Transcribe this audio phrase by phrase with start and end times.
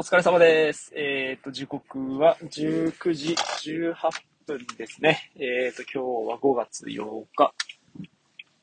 [0.00, 0.92] 疲れ様です。
[0.94, 3.94] えっ、と、時刻は19時18
[4.46, 5.32] 分ですね。
[5.34, 7.52] えっ、と、今日は5月8日、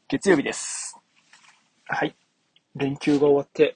[0.08, 0.98] 月曜日です。
[1.88, 2.16] はい。
[2.78, 3.76] 連休が終わって、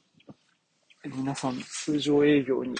[1.03, 2.75] 皆さん通常営業に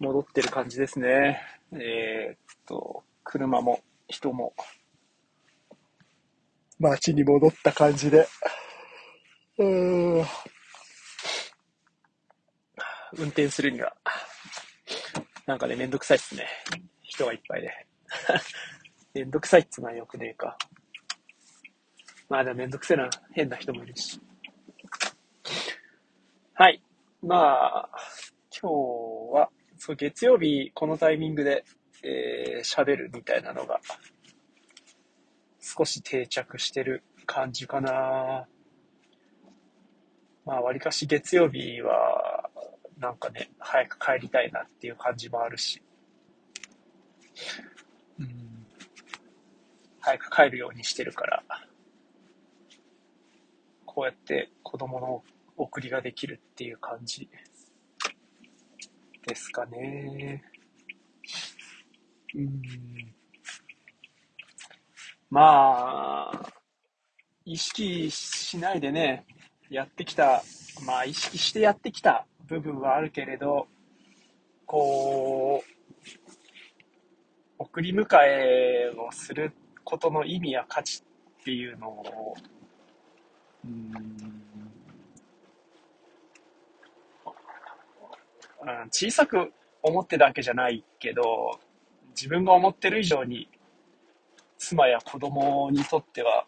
[0.00, 1.40] 戻ってる感じですね。
[1.70, 4.52] えっ、と、車も人も
[6.80, 8.26] 街に戻った感じで、
[9.58, 10.26] うーん
[13.18, 13.94] 運転するには、
[15.46, 16.46] なんかね、めんどくさいっすね。
[17.02, 17.86] 人がいっぱいで。
[19.14, 20.56] めんどくさいっつうのはよくねえか。
[22.28, 24.20] まあでもめんどくせえな、変な人もいるし。
[26.54, 26.82] はい。
[27.22, 27.90] まあ、
[28.50, 31.64] 今日は、そう、月曜日、このタイミングで、
[32.02, 33.80] えー、喋るみたいなのが、
[35.60, 38.46] 少し定着してる感じかな。
[40.44, 42.31] まあ、わりかし月曜日は、
[42.98, 45.82] なんかね、早く帰りたいなっていう感じもあるし、
[48.18, 48.66] うん、
[50.00, 51.42] 早く帰るようにしてるから、
[53.84, 55.22] こうやって子供の
[55.56, 57.28] 送りができるっていう感じ
[59.26, 60.42] ですかね。
[62.34, 62.62] うん、
[65.28, 66.52] まあ、
[67.44, 69.26] 意識しないでね、
[69.68, 70.42] やってきた、
[70.86, 73.66] まあ意識してやってきた部分はあるけれど、
[74.66, 76.02] こう、
[77.58, 79.52] 送り迎えをする
[79.84, 81.02] ことの意味や価値
[81.40, 82.34] っていうのを、
[83.64, 84.42] うん、うん
[88.90, 91.58] 小さく思ってたわけじゃないけど、
[92.10, 93.48] 自分が思ってる以上に、
[94.58, 96.46] 妻や子供にとっては、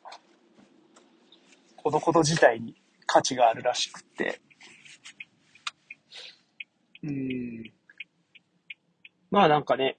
[1.77, 2.75] このこと自体に
[3.07, 4.41] 価値があるらしくって、
[7.05, 7.73] うん。
[9.31, 9.99] まあなんかね、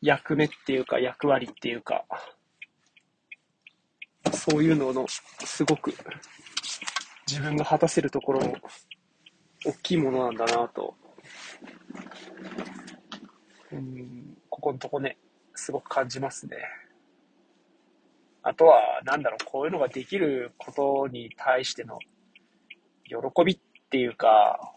[0.00, 2.04] 役目っていうか役割っていうか、
[4.32, 5.92] そういうののすごく
[7.26, 8.54] 自分が果たせるところの
[9.64, 10.94] 大きいものなんだなと、
[13.72, 15.18] うん、ここのとこね、
[15.54, 16.56] すごく感じますね。
[18.42, 21.98] あとは、なんだろう、こういうのができることに対しての
[23.04, 23.58] 喜びっ
[23.90, 24.75] ていうか、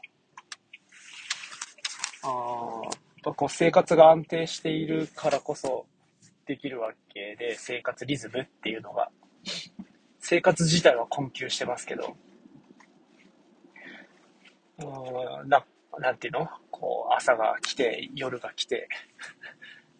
[2.23, 2.83] あー。
[2.83, 2.91] やっ
[3.23, 5.85] ぱこう生活が安定しているからこそ
[6.45, 9.11] できるわけで、生活リズムっていうのが、
[10.19, 12.15] 生活自体は困窮してますけど、
[14.79, 15.65] うーんな
[15.99, 16.49] なんていうの？
[16.71, 18.87] こう朝が来て、夜が来て、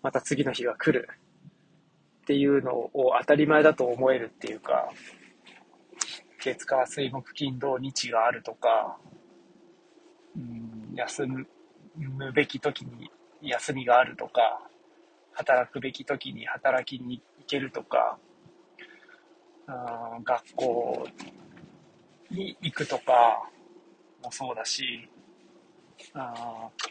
[0.02, 1.10] また次の日が来る。
[2.22, 4.90] っていうのを当たり前だと思えるっていうか、
[6.40, 8.98] 月火水木金土日があるとか、
[10.38, 11.48] うん休む。
[12.08, 13.10] むべき時に
[13.42, 14.62] 休みがあるとか、
[15.34, 18.18] 働くべき時に働きに行けるとか、
[19.68, 21.08] あー学校
[22.32, 23.50] に行くとか
[24.24, 25.10] もそうだし、
[26.14, 26.90] あー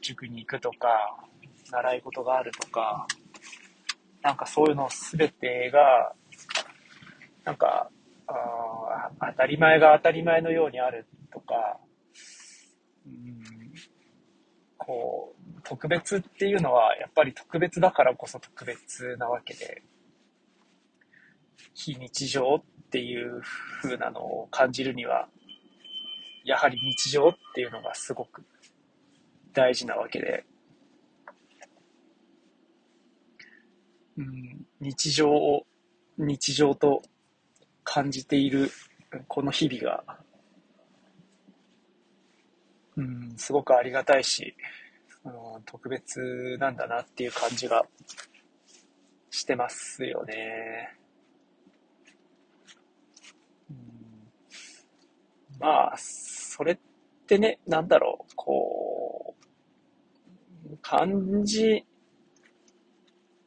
[0.00, 1.16] 塾に行くとか、
[1.70, 3.06] 習い事があるとか、
[4.22, 6.12] なんかそういうの全てが、
[7.44, 7.90] なんか、
[8.26, 11.78] あ当たり前が当たり前のようにあるとか、
[13.06, 13.63] うん。
[14.78, 19.82] こう、特別っていうのは、やっぱり特別だからこそ特別なわけで、
[21.74, 23.40] 非日常っていう
[23.82, 25.28] 風なのを感じるには、
[26.44, 28.44] やはり日常っていうのがすごく
[29.52, 30.44] 大事なわけで、
[34.16, 35.66] うん、日常を
[36.18, 37.02] 日常と
[37.82, 38.70] 感じている
[39.28, 40.23] この日々が、
[42.96, 44.54] うん、すごくありがたいし、
[45.24, 47.84] うん、特別なんだなっていう感じが
[49.30, 50.96] してますよね。
[53.70, 53.76] うん、
[55.58, 56.78] まあ、それっ
[57.26, 59.34] てね、なんだろう、こ
[60.70, 61.84] う、感じ、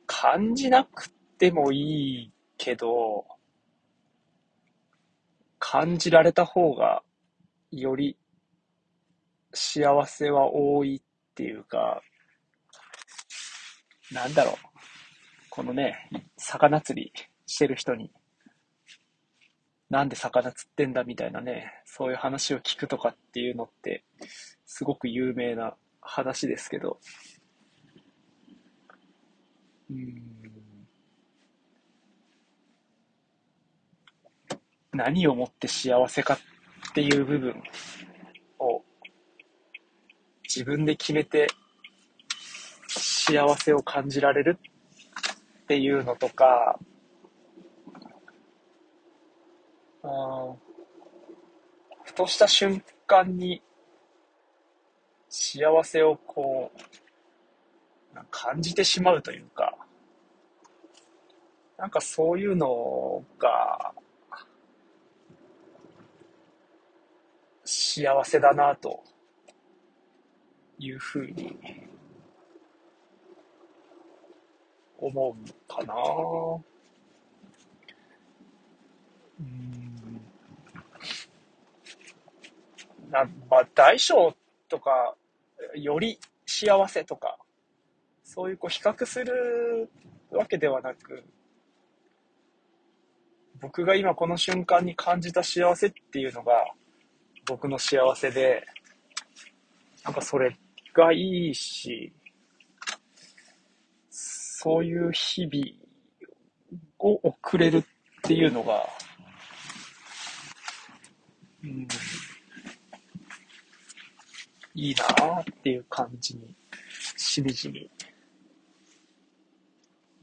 [0.06, 3.26] 感じなくてもいいけど、
[5.60, 7.04] 感じられた方が
[7.72, 8.18] より
[9.54, 12.02] 幸せは多いっていうか、
[14.12, 14.56] なんだろう。
[15.50, 17.12] このね、魚釣り
[17.46, 18.12] してる人に、
[19.90, 24.04] なんで魚釣ってんだみたいなね、そういう話を聞くとかっていうのって、
[24.66, 27.00] すごく有名な話ですけど、
[29.90, 30.38] うん。
[34.94, 37.64] 何をもって幸せかっていう部分。
[40.58, 41.46] 自分で決めて
[42.88, 44.58] 幸せを感じられる
[45.62, 46.80] っていうのとか、
[50.02, 50.56] あ
[52.06, 53.62] ふとした瞬間に
[55.30, 59.78] 幸せをこう、感じてしまうというか、
[61.78, 63.94] なんかそういうのが、
[67.64, 69.04] 幸せだなと
[70.80, 71.58] いうふうに
[74.98, 75.94] 思うかな。
[79.40, 79.88] うん
[83.10, 84.36] なまあ、大小
[84.68, 85.16] とか、
[85.76, 87.38] より幸せとか、
[88.24, 89.90] そういうこう比較する
[90.30, 91.24] わけではなく、
[93.62, 96.54] 僕が今この瞬間に感じた幸せっていうのが、
[97.46, 98.66] 僕の幸せで、
[100.04, 100.56] なんかそれ
[100.98, 102.12] がいいし、
[104.10, 105.64] そういう日々
[106.98, 107.84] を送れるっ
[108.24, 108.84] ていうのが、
[111.64, 111.88] うん、
[114.74, 116.56] いいなっていう感じに、
[117.16, 117.92] しみじみ。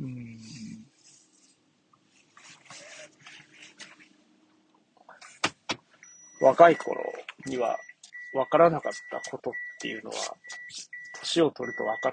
[0.01, 0.39] うん。
[6.41, 7.01] 若い頃
[7.47, 7.79] には
[8.33, 9.53] 分からなかったことっ
[9.85, 10.17] っていうのは、
[11.21, 12.13] 年を取ると分かっ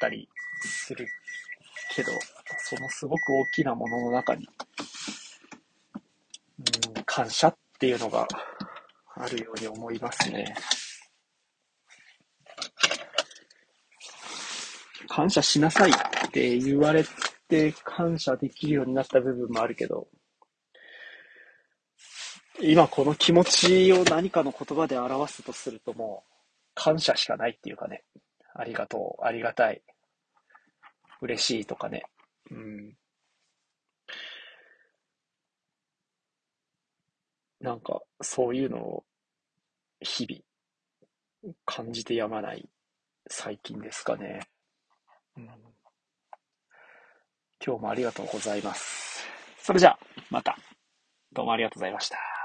[0.00, 0.28] たり
[0.62, 1.04] する
[1.92, 2.12] けど、
[2.60, 4.48] そのすごく大きなものの中に、
[6.94, 8.24] うん、感謝っていうのが
[9.16, 10.54] あるように思いますね。
[15.08, 15.94] 感謝しなさいっ
[16.30, 17.04] て言われ
[17.48, 20.06] て感謝できるようになった部分もあるけど、
[22.60, 26.37] 今この気持ちを何かの言葉で表すとするともう
[26.78, 28.04] 感謝しかないっていうかね、
[28.54, 29.82] ありがとう、ありがたい、
[31.20, 32.04] 嬉しいとかね、
[32.52, 32.94] うん。
[37.60, 39.04] なんかそういうのを
[39.98, 42.68] 日々感じてやまない
[43.28, 44.48] 最近ですかね。
[45.36, 45.46] うん、
[47.64, 49.26] 今日もありがとうございます。
[49.58, 49.98] それじゃあ、
[50.30, 50.56] また。
[51.32, 52.37] どうもありがとうございました。